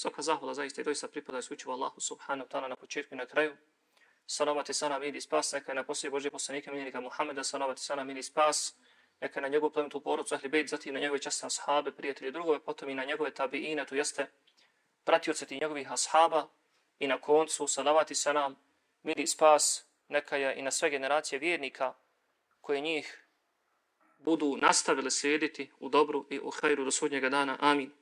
[0.00, 3.56] Svaka zahvala zaista i doista pripada isključivo Allahu subhanahu ta'ala na početku i na kraju.
[4.26, 7.82] Salavat i salam ili spas, neka je na poslije Božje poslanika miljenika Muhammeda, salavat i
[7.82, 8.74] salam ili spas,
[9.20, 12.60] neka je na njegovu plemenu porodcu ahli bejt, zatim na njegove časne ashabe, prijatelje drugove,
[12.60, 14.30] potom i na njegove tabiine, to jeste
[15.04, 16.48] pratioce ti njegovih ashaba
[16.98, 18.56] i na koncu salavat i salam,
[19.02, 21.94] mili spas, neka je i na sve generacije vjernika
[22.60, 23.24] koje njih
[24.18, 27.56] budu nastavili slijediti u dobru i u hajru do sudnjega dana.
[27.60, 27.92] Amin.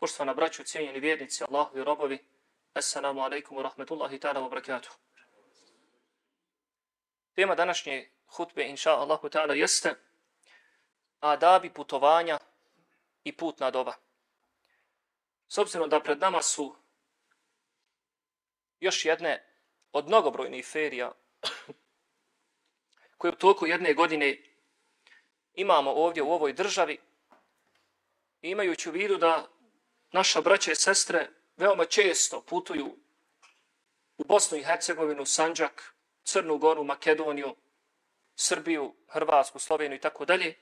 [0.00, 2.18] Poštovana braću, cijenjeni vjernici, Allahovi robovi,
[2.74, 4.90] Assalamu alaikum wa rahmetullahi ta'ala wa barakatuh.
[7.34, 9.94] Tema današnje hutbe, inša Allahu ta'ala, jeste
[11.20, 12.38] adabi putovanja
[13.24, 13.94] i putna doba.
[15.48, 16.76] S obzirom da pred nama su
[18.80, 19.44] još jedne
[19.92, 21.12] od mnogobrojnih ferija
[23.18, 24.42] koje u toku jedne godine
[25.54, 27.00] imamo ovdje u ovoj državi,
[28.42, 29.57] imajući u vidu da
[30.12, 32.96] naša braća i sestre veoma često putuju
[34.18, 37.56] u Bosnu i Hercegovinu, Sanđak, Crnu Goru, Makedoniju,
[38.36, 40.54] Srbiju, Hrvatsku, Sloveniju i tako dalje.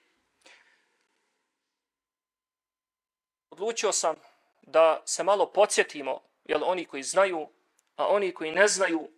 [3.50, 4.16] Odlučio sam
[4.62, 7.48] da se malo podsjetimo, jel oni koji znaju,
[7.97, 9.10] a oni koji ne znaju,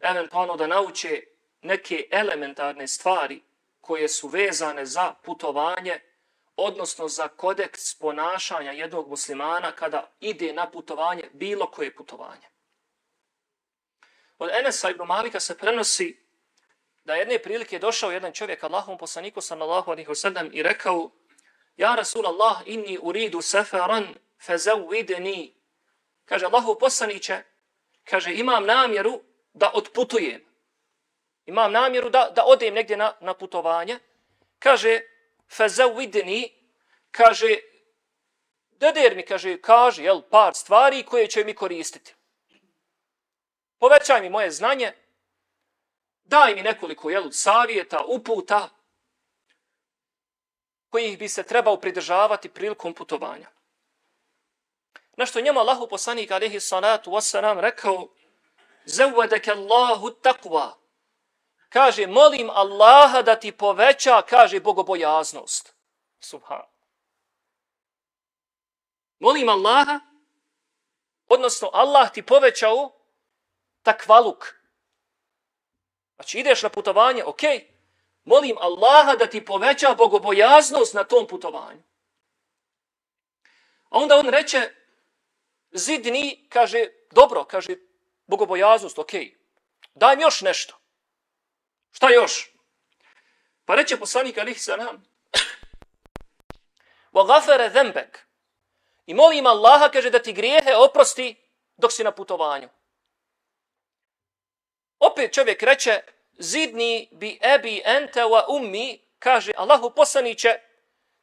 [0.00, 1.22] eventualno da nauče
[1.62, 3.42] neke elementarne stvari
[3.80, 6.00] koje su vezane za putovanje,
[6.56, 12.48] odnosno za kodeks ponašanja jednog muslimana kada ide na putovanje, bilo koje putovanje.
[14.38, 16.26] Od Enesa ibn Malika se prenosi
[17.04, 21.10] da jedne prilike došao jedan čovjek Allahom poslaniku sallallahu alaihi wasallam i rekao
[21.76, 24.14] Ja Rasul Allah inni uridu seferan
[24.46, 25.52] fezawidni.
[26.24, 27.42] Kaže Allahu poslaniće,
[28.04, 29.20] kaže imam namjeru
[29.52, 30.44] da odputujem.
[31.46, 33.98] Imam namjeru da, da odem negdje na, na putovanje.
[34.58, 35.00] Kaže
[35.48, 36.52] fezawidni,
[37.10, 37.58] kaže
[38.70, 42.14] Deder mi kaže, kaže, jel, par stvari koje će mi koristiti
[43.78, 44.92] povećaj mi moje znanje,
[46.24, 48.68] daj mi nekoliko jel, savjeta, uputa,
[50.90, 53.48] kojih bi se trebao pridržavati prilikom putovanja.
[55.16, 58.08] Na što njemu Allahu poslanik alejhi salatu wasalam rekao,
[58.86, 60.72] Zawwadaka Allahu taqwa.
[61.68, 65.74] Kaže, molim Allaha da ti poveća, kaže, bogobojaznost.
[66.20, 66.62] Subhan.
[69.18, 70.00] Molim Allaha,
[71.28, 72.92] odnosno Allah ti povećao
[73.82, 74.54] takvaluk.
[76.16, 77.40] Znači ideš na putovanje, ok,
[78.24, 81.82] molim Allaha da ti poveća bogobojaznost na tom putovanju.
[83.88, 84.74] A onda on reče,
[85.70, 87.76] zidni, kaže, dobro, kaže,
[88.26, 89.10] bogobojaznost, ok,
[89.94, 90.78] daj mi još nešto.
[91.96, 92.50] Šta još?
[93.64, 95.04] Pa reče poslanik alihi salam,
[97.12, 98.26] wa gafere zembek.
[99.06, 101.36] I molim Allaha, kaže, da ti grijehe oprosti
[101.76, 102.68] dok si na putovanju.
[104.98, 106.00] Opet čovjek reče,
[106.38, 110.60] zidni bi ebi ente wa ummi, kaže Allahu poslaniće,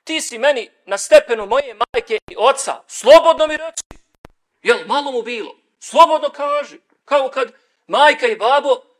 [0.03, 3.83] ti si meni na stepenu moje majke i oca, slobodno mi reci.
[4.63, 6.79] Jel, malo mu bilo, slobodno kaži.
[7.05, 7.53] Kao kad
[7.87, 8.92] majka i babo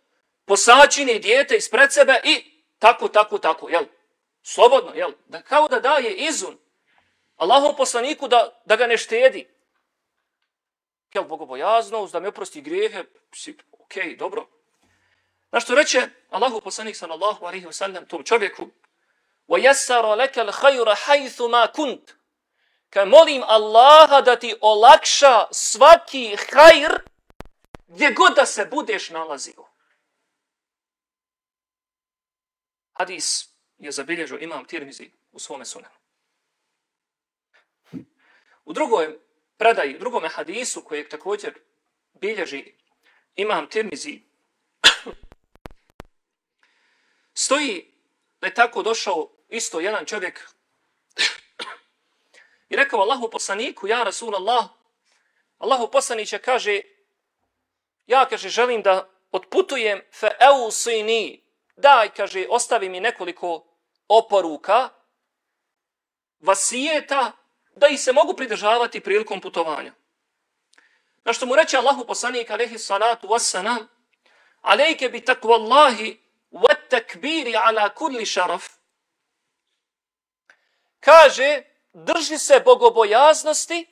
[0.44, 3.84] posačine dijete ispred sebe i tako, tako, tako, jel?
[4.42, 5.12] Slobodno, jel?
[5.26, 6.58] Da kao da daje izun
[7.36, 9.48] Allahu poslaniku da, da ga ne štedi.
[11.14, 13.04] Jel, bogobojaznost, da mi oprosti grijehe,
[13.72, 14.46] ok, dobro.
[15.50, 18.68] Na što reče Allahu poslanik sallallahu alaihi wa sallam tom čovjeku
[19.48, 22.14] وَيَسَّرَ لَكَ الْخَيْرَ حَيْثُ مَا كُنْتِ
[22.90, 27.00] Kaj molim Allaha da ti olakša svaki hajr
[27.86, 29.64] gdje god da se budeš nalazio.
[33.03, 35.95] Hadis je zabilježio imam Tirmizi u svome sunanu.
[38.65, 39.19] U drugoj
[39.57, 41.53] predaji, u drugome hadisu kojeg također
[42.13, 42.73] bilježi
[43.35, 44.21] imam Tirmizi
[47.33, 47.93] Stoji
[48.41, 50.49] da je tako došao isto jedan čovjek
[52.69, 54.65] i rekao Allahu poslaniku, ja Rasul Allah,
[55.57, 56.81] Allahu poslaniće kaže,
[58.07, 61.42] ja kaže, želim da otputujem fe eusini,
[61.83, 63.65] daj, kaže, ostavi mi nekoliko
[64.07, 64.89] oporuka,
[66.39, 67.31] vasijeta,
[67.75, 69.93] da ih se mogu pridržavati prilikom putovanja.
[71.25, 73.87] Na što mu reče Allahu poslanik, alaihi salatu wassalam,
[74.61, 76.19] alaike bi takvo Allahi,
[76.51, 78.67] wat takbiri ala kulli šaraf,
[80.99, 81.63] kaže,
[81.93, 83.87] drži se bogobojaznosti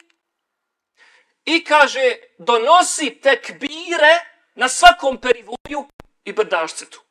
[1.45, 4.19] i kaže, donosi tekbire
[4.55, 5.88] na svakom perivoju
[6.23, 7.01] i brdašcetu.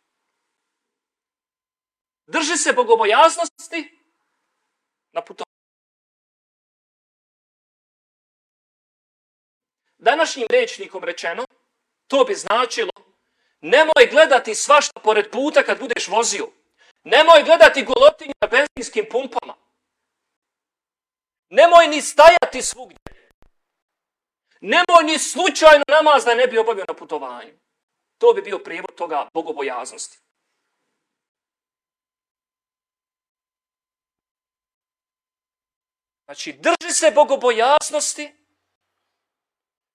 [2.32, 3.98] Drži se bogobojaznosti
[5.12, 5.44] na putu.
[10.00, 11.44] današnjim rečnikom rečeno,
[12.06, 12.90] to bi značilo
[13.60, 16.48] nemoj gledati svašta pored puta kad budeš vozio.
[17.04, 19.54] Nemoj gledati golotinje na benzinskim pumpama.
[21.50, 22.98] Nemoj ni stajati svugdje.
[24.60, 27.54] Nemoj ni slučajno namaz da ne bi obavio na putovanju.
[28.18, 30.18] To bi bio prijevod toga bogobojaznosti.
[36.30, 38.34] Znači, drži se bogobojasnosti,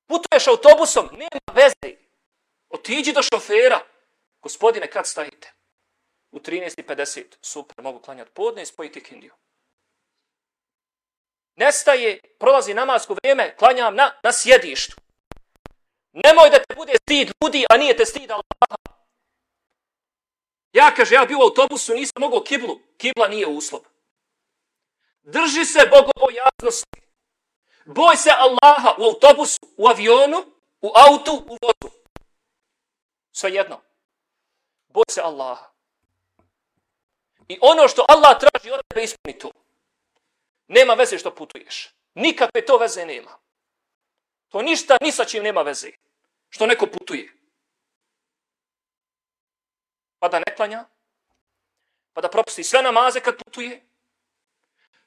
[0.07, 1.97] putuješ autobusom, nema veze.
[2.69, 3.79] Otiđi do šofera.
[4.41, 5.53] Gospodine, kad stajite?
[6.31, 7.23] U 13.50.
[7.41, 9.33] Super, mogu klanjati podne i spojiti kindiju.
[11.55, 14.95] Nestaje, prolazi namasko vrijeme, klanjam na, na sjedištu.
[16.11, 18.45] Nemoj da te bude stid ljudi, a nije te stid Allah.
[20.73, 22.79] Ja, kaže, ja bio u autobusu, nisam mogao kiblu.
[22.97, 23.94] Kibla nije uslov.
[25.25, 27.01] Drži se bogobojaznosti.
[27.85, 30.45] Boj se Allaha u autobusu, u avionu,
[30.81, 31.95] u autu, u vodu.
[33.31, 33.81] Sve jedno.
[34.87, 35.71] Boj se Allaha.
[37.47, 39.51] I ono što Allah traži od tebe ispuni to.
[40.67, 41.89] Nema veze što putuješ.
[42.13, 43.39] Nikakve to veze nema.
[44.49, 45.91] To ništa ni sa čim nema veze.
[46.49, 47.37] Što neko putuje.
[50.19, 50.85] Pa da ne klanja.
[52.13, 53.85] Pa da propusti sve namaze kad putuje.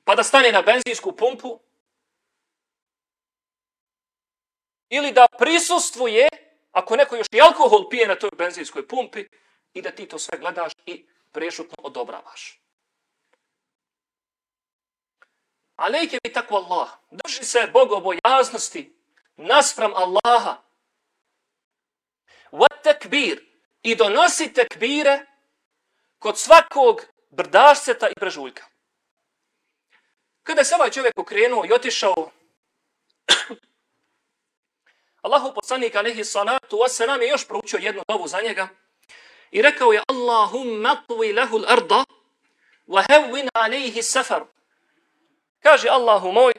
[0.09, 1.61] Pa da stane na benzinsku pumpu.
[4.89, 6.29] Ili da prisustvuje
[6.73, 9.29] ako neko još i alkohol pije na toj benzinskoj pumpi
[9.73, 12.63] i da ti to sve gledaš i prešutno odobravaš.
[15.77, 16.89] Alejke bi tako Allah.
[17.11, 18.97] Drži se bogobojaznosti
[19.37, 20.63] naspram Allaha.
[22.53, 23.45] Wat tekbir.
[23.83, 25.27] I donosi tekbire
[26.19, 28.78] kod svakog brdašceta i brežuljka.
[30.49, 32.31] Kada se ovaj čovjek okrenuo i otišao
[35.23, 38.69] Allahu poslanik alaihi salatu wasalam je još proučio jednu dovu za njega
[39.51, 42.05] i rekao je Allahumma tvi lehu l'arda
[42.87, 44.45] wa hevvin alaihi safar.
[45.61, 46.53] Kaže Allahu moj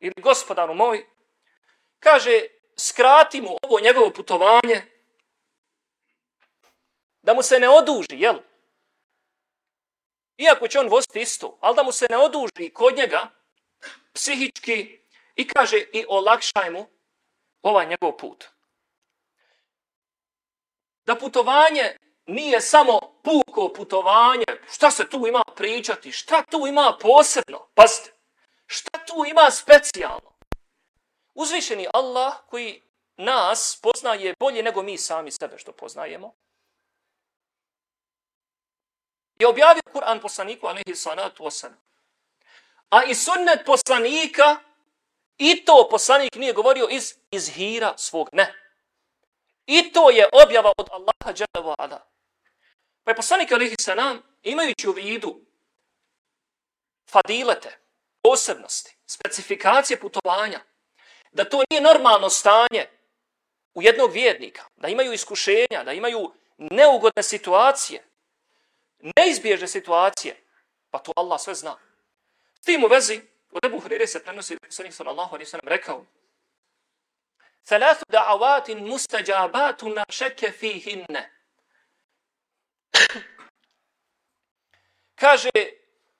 [0.00, 1.06] ili gospodaru moj,
[2.00, 2.46] kaže
[2.76, 4.82] skrati mu ovo njegovo putovanje
[7.22, 8.38] da mu se ne oduži, jel?
[10.40, 13.30] Iako će on voziti isto, ali da mu se ne oduži kod njega
[14.12, 15.00] psihički
[15.36, 16.86] i kaže i olakšaj mu
[17.62, 18.44] ovaj njegov put.
[21.06, 21.96] Da putovanje
[22.26, 28.12] nije samo puko putovanje, šta se tu ima pričati, šta tu ima posebno, pazite,
[28.66, 30.32] šta tu ima specijalno.
[31.34, 32.82] Uzvišeni Allah koji
[33.16, 36.34] nas poznaje bolje nego mi sami sebe što poznajemo,
[39.40, 41.76] je objavio Kur'an poslaniku, alaihi salatu wasalam.
[42.90, 44.56] A i sunnet poslanika
[45.40, 48.28] I to poslanik nije govorio iz, iz hira svog.
[48.32, 48.54] Ne.
[49.66, 52.06] I to je objava od Allaha dželle wa ala.
[53.04, 55.40] Pa je poslanik alihi sanam, imajući u vidu
[57.10, 57.78] fadilete,
[58.22, 60.60] posebnosti, specifikacije putovanja,
[61.32, 62.88] da to nije normalno stanje
[63.74, 68.04] u jednog vjernika, da imaju iskušenja, da imaju neugodne situacije,
[69.16, 70.36] neizbježne situacije,
[70.90, 71.78] pa to Allah sve zna.
[72.60, 73.20] S tim u vezi,
[73.50, 76.04] U Ebu Hrire se prenosi da poslanik sallallahu alaihi sallam rekao
[77.64, 81.30] Thalathu da'avatin mustajabatu na šeke fihinne.
[85.14, 85.50] kaže,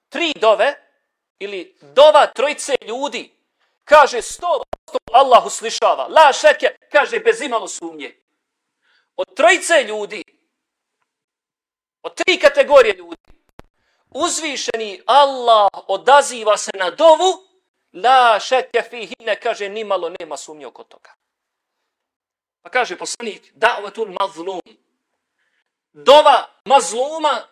[0.09, 0.75] tri dove,
[1.39, 3.37] ili dova trojce ljudi,
[3.85, 6.07] kaže, sto posto Allah uslišava.
[6.09, 8.17] La šeke, kaže, bez imalo sumnje.
[9.17, 10.25] Od trojce ljudi,
[12.03, 13.17] od tri kategorije ljudi,
[14.11, 17.47] uzvišeni Allah odaziva se na dovu,
[17.93, 21.11] la šeke fihine, kaže, nimalo nema sumnje oko toga.
[22.63, 24.61] Pa kaže poslanik, da'vatul mazlum.
[25.93, 27.49] Dova mazluma,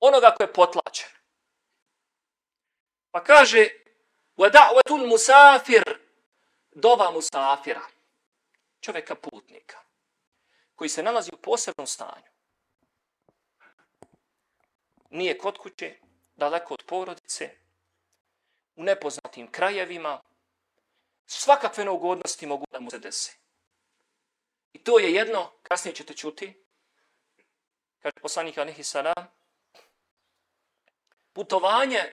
[0.00, 1.10] onoga koje je potlačen.
[3.10, 3.68] Pa kaže,
[4.36, 5.82] wa da'vatul musafir,
[6.70, 7.82] dova musafira,
[8.80, 9.78] čovjeka putnika,
[10.74, 12.33] koji se nalazi u posebnom stanju
[15.14, 15.94] nije kod kuće,
[16.36, 17.50] daleko od porodice,
[18.76, 20.20] u nepoznatim krajevima,
[21.26, 23.38] svakakve neugodnosti mogu da mu se desi.
[24.72, 26.64] I to je jedno, kasnije ćete čuti,
[27.98, 29.28] kaže poslanik Anihi Salam,
[31.32, 32.12] putovanje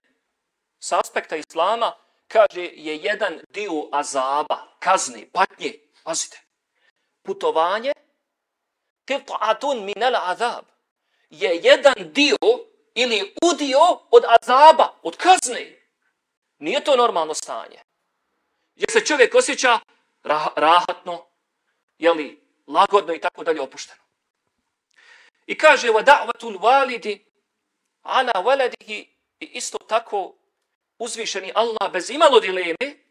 [0.80, 1.96] sa aspekta Islama,
[2.28, 5.74] kaže, je jedan dio azaba, kazni, patnje.
[6.04, 6.42] Pazite,
[7.22, 7.94] putovanje,
[9.06, 10.66] qit'atun min al-azab,
[11.30, 12.38] je jedan dio
[12.94, 13.80] ili udio
[14.12, 15.82] od azaba, od kazne.
[16.60, 17.80] Nije to normalno stanje.
[18.76, 19.80] Gdje se čovjek osjeća
[20.56, 21.26] rahatno,
[21.98, 24.02] jeli, lagodno i tako dalje opušteno.
[25.46, 27.26] I kaže, va da'vatul validi,
[28.02, 29.06] ala waladihi
[29.40, 30.36] i isto tako
[30.98, 33.02] uzvišeni Allah bez imalo dileme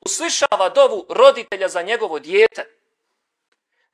[0.00, 2.76] uslišava dovu roditelja za njegovo dijete.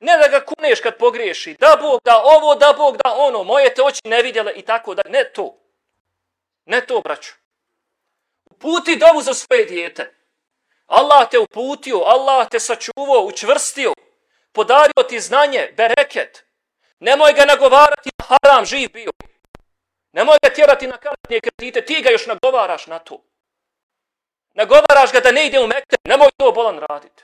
[0.03, 3.73] Ne da ga kuneš kad pogriješi, da Bog da ovo, da Bog da ono, moje
[3.73, 5.57] te oči ne vidjele i tako da, ne to.
[6.65, 7.33] Ne to, braću.
[8.59, 10.13] Puti dovu za svoje dijete.
[10.85, 13.93] Allah te uputio, Allah te sačuvao, učvrstio,
[14.51, 16.45] podario ti znanje, bereket.
[16.99, 19.11] Nemoj ga nagovarati na haram, živ bio.
[20.11, 23.23] Nemoj ga tjerati na karatnije kredite, ti ga još nagovaraš na to.
[24.53, 27.23] Nagovaraš ga da ne ide u mekte, nemoj to bolan raditi.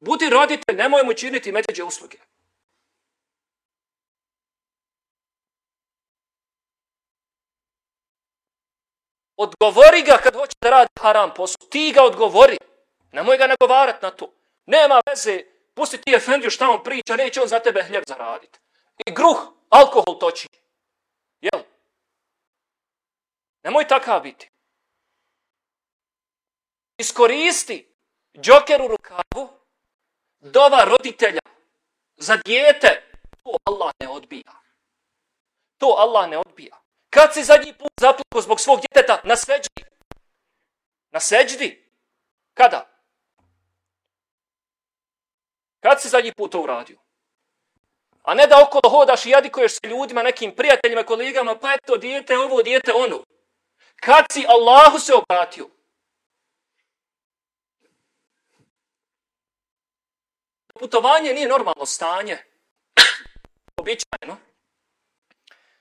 [0.00, 2.18] Budi roditelj, nemoj mu činiti medjeđe usluge.
[9.36, 11.68] Odgovori ga kad hoće da radi haram posao.
[11.70, 12.58] Ti ga odgovori.
[13.12, 14.32] Nemoj ga nagovarat na to.
[14.66, 18.58] Nema veze, pusti ti Efendiju šta on priča, neće on za tebe hljeb zaraditi.
[19.06, 20.48] I gruh, alkohol toči.
[21.40, 21.62] Jel?
[23.62, 24.50] Nemoj takav biti.
[26.98, 27.94] Iskoristi
[28.40, 29.48] džoker u rukavu,
[30.40, 31.40] dova roditelja
[32.16, 33.10] za dijete,
[33.42, 34.52] to Allah ne odbija.
[35.78, 36.76] To Allah ne odbija.
[37.10, 39.20] Kad si zadnji put zaplako zbog svog djeteta?
[39.24, 39.84] Na seđdi.
[41.10, 41.90] Na seđdi?
[42.54, 42.88] Kada?
[45.80, 46.98] Kad si zadnji put to uradio?
[48.22, 52.38] A ne da okolo hodaš i jadikuješ se ljudima, nekim prijateljima, kolegama, pa eto, dijete,
[52.38, 53.24] ovo, dijete, ono.
[53.96, 55.75] Kad si Allahu se obratio?
[60.78, 62.38] Putovanje nije normalno stanje.
[63.80, 64.36] Običajno.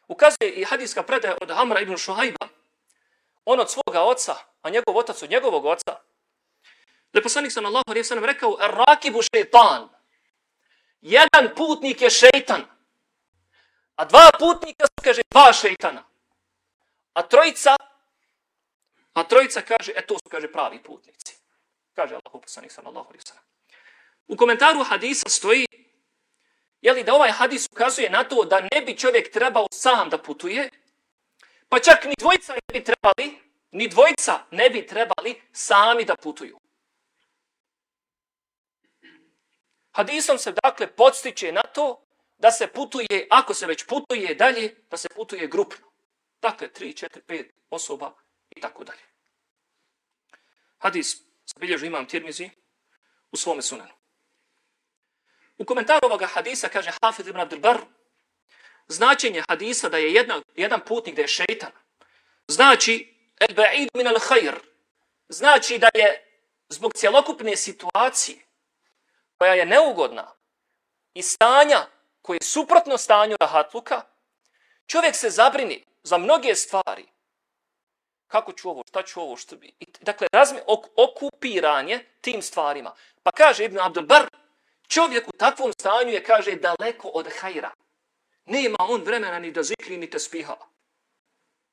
[0.08, 2.48] Ukazuje i hadijska predaja od Hamra ibn Šuhajba.
[3.46, 6.00] On od svoga oca, a njegov otac od njegovog oca.
[7.14, 7.84] Da je poslanik sam Allah
[8.22, 9.90] rekao, rakibu šeitan.
[11.02, 12.66] Jedan putnik je šeitan.
[13.96, 16.04] A dva putnika su, kaže, dva šeitana.
[17.14, 17.76] A trojica,
[19.14, 21.38] a trojica kaže, e to su, kaže, pravi putnici.
[21.94, 23.06] Kaže Allah poslanik sam Allah
[24.28, 25.66] U komentaru hadisa stoji
[26.82, 30.18] je li da ovaj hadis ukazuje na to da ne bi čovjek trebao sam da
[30.18, 30.70] putuje,
[31.70, 33.40] pa čak ni dvojica ne bi trebali,
[33.72, 36.60] ni dvojica ne bi trebali sami da putuju.
[39.92, 42.06] Hadisom se dakle podstiče na to
[42.38, 45.88] da se putuje, ako se već putuje dalje, da se putuje grupno.
[46.42, 48.14] Dakle, 3, 4, 5 osoba
[48.50, 49.02] i tako dalje.
[50.78, 52.50] Hadis zabilježu imam tirmizi
[53.32, 53.94] u svome sunanu.
[55.58, 57.78] U komentaru ovoga hadisa kaže Hafid ibn Abdul Bar,
[58.88, 61.72] značenje hadisa da je jedna, jedan putnik da je šeitan,
[62.48, 64.56] znači el ba'id min al khair,
[65.30, 66.26] znači da je
[66.70, 68.38] zbog cjelokupne situacije
[69.38, 70.32] koja je neugodna
[71.14, 71.88] i stanja
[72.22, 74.02] koje je suprotno stanju rahatluka,
[74.88, 77.06] čovjek se zabrini za mnoge stvari.
[78.28, 79.74] Kako ću ovo, šta ću ovo, što bi...
[80.02, 82.96] Dakle, razmi, ok, okupiranje tim stvarima.
[83.24, 84.28] Pa kaže Ibn Abdul Bar,
[84.88, 87.72] Čovjek u takvom stanju je, kaže, daleko od hajra.
[88.46, 90.56] Nema on vremena ni da zikri, ni da spiha.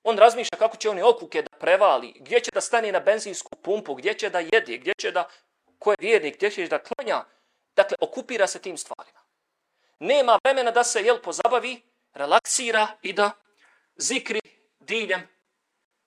[0.03, 3.95] On razmišlja kako će oni okuke da prevali, gdje će da stane na benzinsku pumpu,
[3.95, 5.29] gdje će da jede, gdje će da,
[5.79, 7.25] ko je vjernik, gdje će da klanja.
[7.77, 9.21] Dakle, okupira se tim stvarima.
[9.99, 11.83] Nema vremena da se, jel, pozabavi,
[12.15, 13.31] relaksira i da
[13.97, 14.41] zikri
[14.81, 15.29] diljem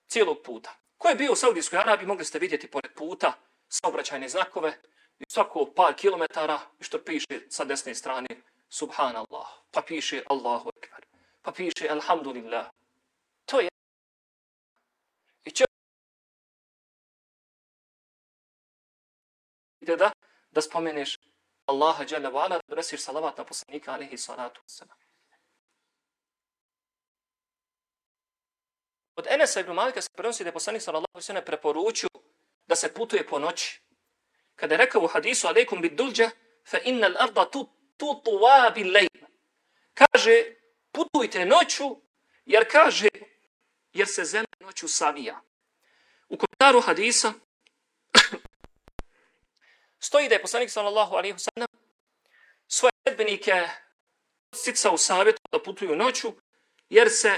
[0.08, 0.76] cijelog puta.
[0.98, 3.34] Ko je bio u Saudijskoj Arabiji, mogli ste vidjeti pored puta
[3.70, 4.78] saobraćajne znakove,
[5.20, 8.28] i svako par kilometara što piše sa desne strane
[8.70, 11.06] Subhanallah, pa piše Allahu Ekber,
[11.42, 12.66] pa piše Alhamdulillah.
[13.46, 13.70] To je
[15.46, 15.66] i će
[19.82, 20.12] da,
[20.52, 21.18] da spomeneš
[21.66, 24.98] Allaha Jalla wa ala, da resiš salavat na poslanika alihi salatu wasalam.
[29.16, 32.10] Od Enesa ibn Malika se prenosi da je poslanik sallallahu alaihi sallam preporučio
[32.68, 33.85] da se putuje po noći
[34.56, 36.30] kada je rekao u hadisu alaikum bid dulđa,
[36.66, 39.26] fa inna l'arda tu, tu tuwa bil lejl.
[39.94, 40.44] Kaže,
[40.92, 42.02] putujte noću,
[42.46, 43.10] jer kaže,
[43.94, 45.42] jer se zemlja noću savija.
[46.30, 47.34] U komentaru hadisa
[50.06, 51.68] stoji da je poslanik sallallahu alaihi sallam
[52.68, 53.68] svoje sedbenike
[54.56, 56.34] stica u savjetu da putuju noću,
[56.90, 57.38] jer se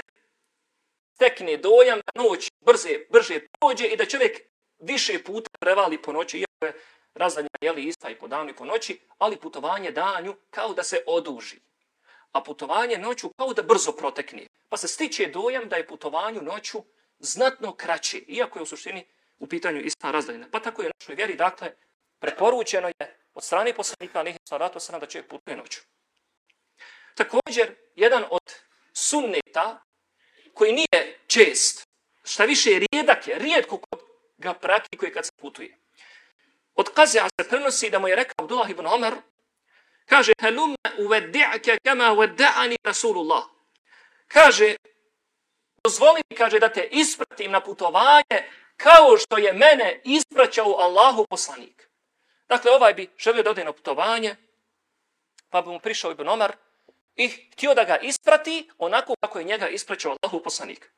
[1.18, 4.40] tekne dojam da noć brze, brže prođe i da čovjek
[4.78, 6.82] više puta prevali po noći, iako je
[7.14, 11.02] razanja jeli ista i po danu i po noći, ali putovanje danju kao da se
[11.06, 11.56] oduži.
[12.32, 14.46] A putovanje noću kao da brzo protekne.
[14.68, 16.84] Pa se stiče dojam da je putovanju noću
[17.18, 19.06] znatno kraće, iako je u suštini
[19.38, 20.48] u pitanju ista razdaljena.
[20.50, 21.72] Pa tako je u našoj vjeri, dakle,
[22.18, 25.80] preporučeno je od strane poslanika alihi salatu wasalam da čovjek putuje noću.
[27.14, 28.54] Također, jedan od
[28.92, 29.82] sunneta
[30.54, 31.86] koji nije čest,
[32.24, 34.00] šta više rijedak je, rijetko kod
[34.38, 35.78] ga praktikuje kad se putuje.
[36.78, 39.14] Od Kazija se prenosi da mu je rekao Abdullah ibn Omar,
[40.06, 43.44] kaže, helume uvedi'ke kama uveda'ani Rasulullah.
[44.28, 44.76] Kaže,
[45.84, 48.38] dozvoli mi, kaže, da te ispratim na putovanje
[48.76, 51.90] kao što je mene ispraćao Allahu poslanik.
[52.48, 54.36] Dakle, ovaj bi želio da ode na putovanje,
[55.50, 56.56] pa bi mu prišao Ibn Omar
[57.16, 60.92] i htio da ga isprati onako kako je njega ispraćao Allahu poslanik.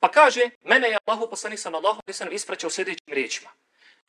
[0.00, 3.50] Pa kaže, mene je Allahu poslanik sam Allahu poslanik ispraćao sljedećim riječima.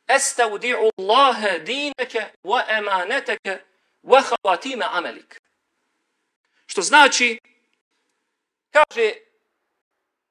[0.07, 3.59] Estaudi'u Allahe dineke wa emaneteke
[4.03, 5.41] wa havatime amelik.
[6.65, 7.39] Što znači,
[8.71, 9.13] kaže,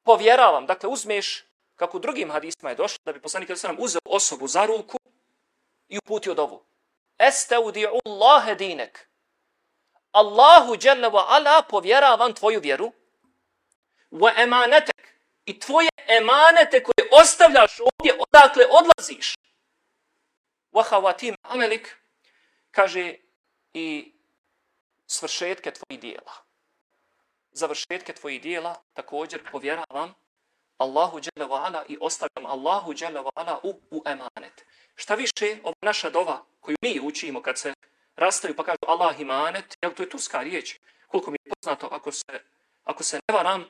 [0.02, 1.44] povjeravam, dakle uzmeš,
[1.76, 4.98] kako u drugim hadisma je došlo, da bi poslanik sam uzeo osobu za ruku
[5.88, 6.64] i uputio dovu.
[7.18, 9.08] Estaudi'u Allahe dinek.
[10.12, 12.92] Allahu jalla wa ala povjeravam tvoju vjeru
[14.10, 14.96] wa emanetek
[15.44, 19.34] i tvoje emanete koje ostavljaš ovdje odakle odlaziš.
[20.76, 21.96] Wa amelik
[22.70, 23.14] kaže
[23.74, 24.12] i
[25.06, 26.32] svršetke tvojih dijela.
[27.50, 30.14] Završetke tvojih dijela također povjeravam
[30.78, 34.66] Allahu dželle wa i ostavljam Allahu dželle wa u, u emanet.
[34.94, 37.74] Šta više, ova naša dova koju mi učimo kad se
[38.16, 42.12] rastaju pa kažu Allah imanet, jel to je turska riječ, koliko mi je poznato ako
[42.12, 42.40] se,
[42.84, 43.64] ako se ne varam,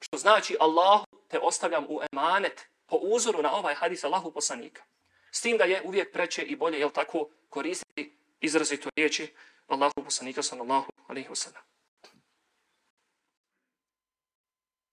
[0.00, 4.82] što znači Allah te ostavljam u emanet po uzoru na ovaj hadis Allahu poslanika.
[5.30, 9.34] S tim da je uvijek preče i bolje, jel tako, koristiti izrazito riječi
[9.66, 11.62] Allahu poslanika sallallahu alaihi wasallam.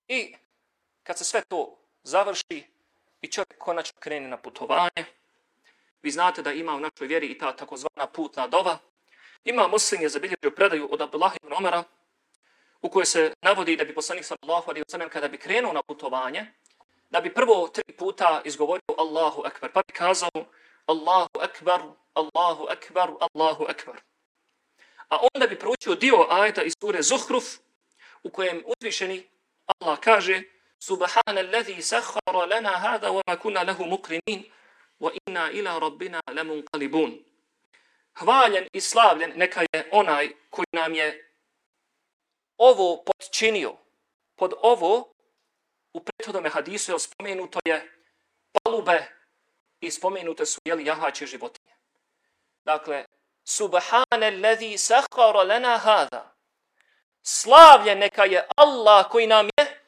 [0.08, 0.36] I
[1.04, 2.64] kad se sve to završi
[3.22, 5.06] i čovjek konačno krene na putovanje,
[6.02, 8.78] vi znate da ima u našoj vjeri i ta takozvana putna dova,
[9.48, 11.84] Ima muslim je zabilježio predaju od Abdullah ibn Omara
[12.82, 16.46] u kojoj se navodi da bi poslanik sallallahu alaihi wasallam kada bi krenuo na putovanje,
[17.10, 20.46] da bi prvo tri puta izgovorio Allahu akbar, pa bi kazao
[20.86, 21.82] Allahu akbar,
[22.14, 24.02] Allahu akbar, Allahu akbar.
[25.10, 27.46] A onda bi proučio dio ajeta iz sure Zuhruf
[28.24, 29.28] u kojem uzvišeni
[29.68, 30.42] Allah kaže
[30.80, 34.52] Subhana allazi sahara lana hada wa ma kunna lahu mukrinin
[35.00, 37.24] wa inna ila rabbina lamunqalibun
[38.20, 41.34] hvaljen i slavljen neka je onaj koji nam je
[42.58, 43.78] ovo podčinio.
[44.36, 45.14] Pod ovo
[45.98, 47.78] u prethodnom hadisu je spomenuto je
[48.54, 49.06] palube
[49.82, 51.74] i spomenute su jeli jahaće životinje.
[52.66, 53.06] Dakle,
[53.44, 56.36] subhane lezi sahara lena hada.
[57.22, 59.84] Slavlje neka je Allah koji nam je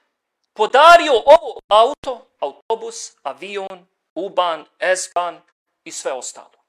[0.53, 5.41] podario ovo auto, autobus, avion, uban, esban
[5.83, 6.59] i sve ostalo.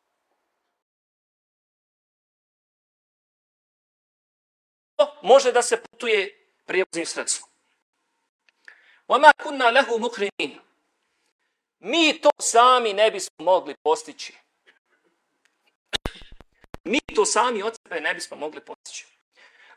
[5.23, 7.50] može da se putuje prijevoznim sredstvom.
[9.10, 10.60] وَمَا كُنَّا لَهُ مُقْرِنِينَ
[11.80, 14.34] Mi to sami ne bismo mogli postići.
[16.84, 19.06] Mi to sami od sebe ne bismo mogli postići.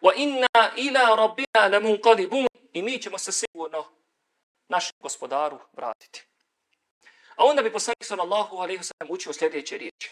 [0.02, 3.84] وَإِنَّا إِلَىٰ رَبِّنَا لَمُنْقَلِبُونَ I mi ćemo se sigurno
[4.68, 6.26] našem gospodaru vratiti.
[7.36, 10.10] A onda bi poslanik sallallahu alaihi wa sallam učio sljedeće riječi.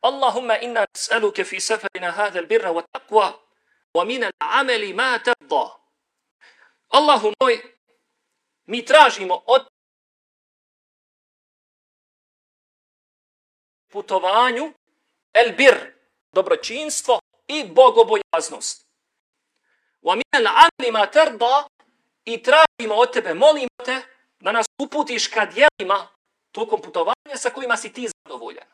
[0.00, 3.32] Allahumma inna nas'aluke fi safarina hadha al-birra wa taqwa
[3.96, 5.79] وَمِنَ الْعَمَلِ مَا تَرْضَى
[6.91, 7.75] Allahu moj,
[8.65, 9.67] mi tražimo od
[13.91, 14.73] putovanju
[15.33, 15.93] elbir,
[16.31, 18.87] dobročinstvo i bogobojaznost.
[20.01, 21.67] Wa min al anima tarda
[22.25, 24.01] i tražimo od tebe, molimo te
[24.39, 26.07] da nas uputiš ka djelima
[26.51, 28.67] tokom putovanja sa kojima si ti zadovoljan.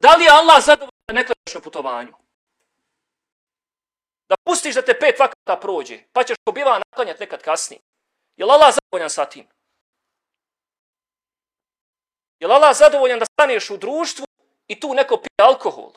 [0.00, 2.25] Da li je Allah zadovoljan na putovanju?
[4.28, 7.80] Da pustiš da te pet vakata prođe, pa ćeš ko biva naklanjati nekad kasnije.
[8.36, 9.48] Je li Allah zadovoljan sa tim?
[12.40, 14.26] Je li Allah zadovoljan da staneš u društvu
[14.68, 15.92] i tu neko pije alkohol?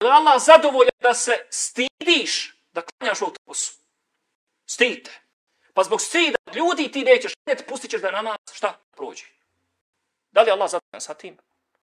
[0.00, 3.72] Je li Allah zadovoljan da se stidiš da klanjaš u autobusu?
[4.66, 5.20] Stidite.
[5.74, 9.24] Pa zbog stida ljudi ti nećeš, ne pustit ćeš da namaz, šta prođe?
[10.30, 11.38] Da li Allah zadovoljan sa tim?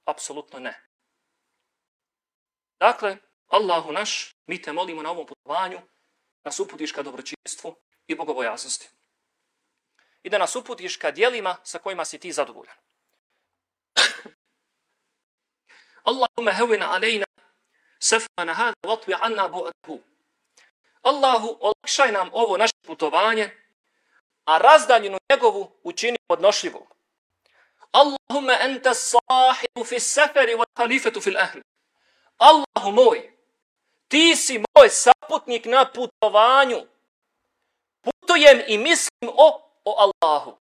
[0.05, 0.88] Apsolutno ne.
[2.81, 3.17] Dakle,
[3.49, 5.81] Allahu naš, mi te molimo na ovom putovanju,
[6.45, 8.89] nas uputiš ka dobročinstvu i bogobojaznosti.
[10.23, 12.77] I da nas uputiš ka dijelima sa kojima si ti zadovoljan.
[16.09, 17.27] Allahumma hevina alejna
[18.01, 19.99] sefana hada vatvi anna bu'adhu.
[21.03, 23.51] Allahu, olakšaj nam ovo naše putovanje,
[24.45, 26.87] a razdaljinu njegovu učini podnošljivom.
[27.93, 31.63] Allahumma enta sahibu fi seferi wa halifetu fil ahli.
[32.39, 33.33] Allahu moj,
[34.09, 36.87] ti si moj saputnik na putovanju.
[38.03, 40.57] Putujem i mislim o, o Allahu.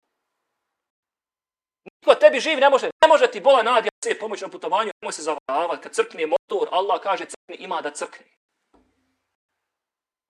[1.84, 5.12] Niko tebi živ ne može, ne može ti bola nadja se pomoći na putovanju, nemoj
[5.12, 5.82] se zavaravati.
[5.82, 8.26] Kad crkne motor, Allah kaže crkne, ima da crkne.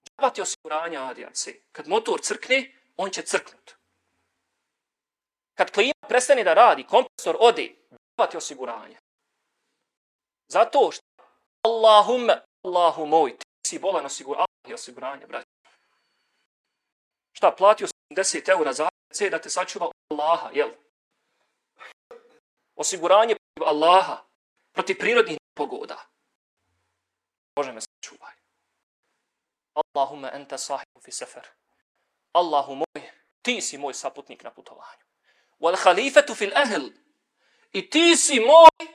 [0.09, 1.55] Džaba ti osiguranja adijace.
[1.73, 3.75] Kad motor crkne, on će crknut.
[5.55, 8.97] Kad klima prestane da radi, kompresor ode, džaba ti osiguranje.
[10.49, 11.03] Zato što
[11.63, 15.47] Allahumme, Allahu moj, ti si bolan osigur, Allah je osiguranje, braći.
[17.33, 20.71] Šta, platio sam 10 eura za AC da te sačuva Allaha, jel?
[22.77, 24.25] Osiguranje protiv Allaha,
[24.73, 26.07] protiv prirodnih pogoda.
[27.57, 28.35] Bože me sačuvaj.
[29.75, 31.49] Allahumme ente sahibu fi sefer.
[32.33, 33.03] Allahu moj,
[33.43, 35.05] ti si moj saputnik na putovanju.
[35.61, 36.91] Wal halifetu fil ahl.
[37.73, 38.92] I ti si moj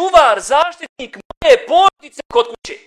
[0.00, 2.78] čuvar, zaštitnik moje porodice kod kuće.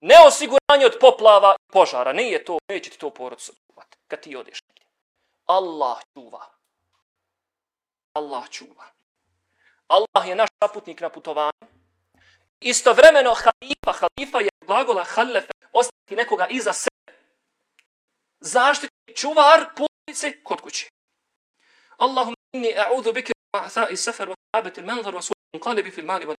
[0.00, 2.12] Ne osiguranje od poplava i požara.
[2.12, 4.58] Nije to, neće ti to porodicu čuvati kad ti odeš.
[5.46, 6.46] Allah čuva.
[8.12, 8.84] Allah čuva.
[9.88, 11.66] Allah je naš zaputnik na putovanju.
[12.60, 17.12] Istovremeno halifa, halifa je glagola halefe, ostati nekoga iza sebe.
[18.40, 20.88] Zaštitnik čuvar porodice kod kuće.
[21.96, 26.34] Allahumma inni a'udhu bike ma'tha'i safar wa ta'abati al-manzar wa su'in qalibi fil mali wa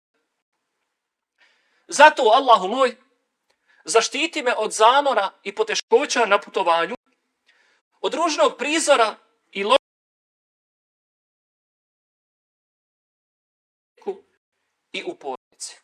[1.89, 2.97] Zato, Allahu moj,
[3.85, 6.97] zaštiti me od zamora i poteškoća na putovanju,
[8.01, 9.17] od ružnog prizora
[9.53, 9.81] i ložnog
[14.93, 15.77] i u porodici.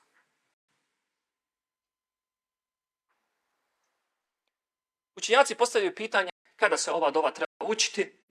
[5.16, 8.22] Učinjaci postavljaju pitanje kada se ova dova treba učiti,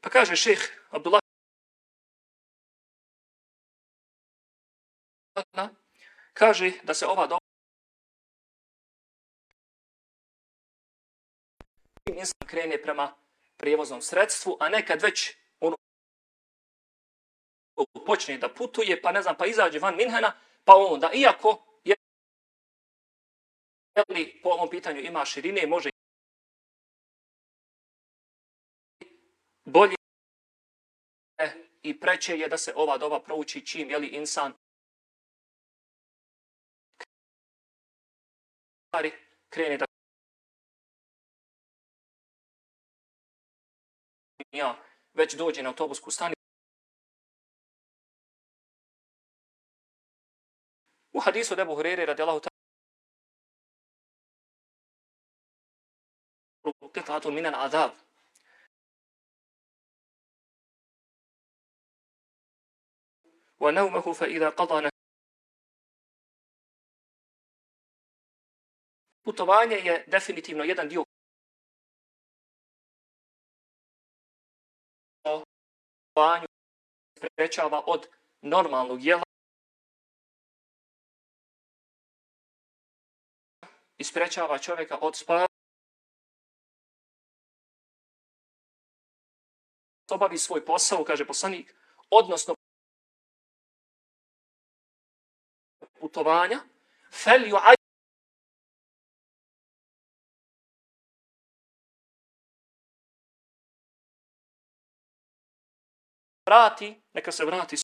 [0.00, 1.25] pa kaže šeh Abdullah
[6.38, 7.40] kaže da se ova dova
[12.06, 13.14] insan krene prema
[13.56, 15.74] prijevoznom sredstvu, a nekad već on
[18.06, 20.32] počne da putuje, pa ne znam, pa izađe van Minhena,
[20.64, 21.94] pa onda, iako je
[24.08, 25.90] li po ovom pitanju ima širine, može
[29.64, 29.94] bolje
[31.82, 34.52] i preće je da se ova doba prouči čim je li insan
[39.50, 39.86] krene da
[44.52, 44.76] ja
[45.14, 46.40] već dođe na autobusku stanicu.
[51.12, 52.56] U hadisu od Ebu Hurere radijalahu ta'ala
[56.96, 57.92] قطعة من العذاب
[63.60, 64.90] ونومه فإذا قضى
[69.26, 71.04] Putovanje je definitivno jedan dio
[76.14, 76.46] putovanju
[77.16, 78.06] sprečava od
[78.42, 79.22] normalnog jela
[83.98, 85.46] i sprečava čovjeka od spava.
[90.10, 91.74] Obavi svoj posao, kaže poslanik,
[92.10, 92.54] odnosno
[96.00, 96.58] putovanja,
[97.12, 97.56] fel ju
[106.46, 107.76] aj vrati, neka se vrati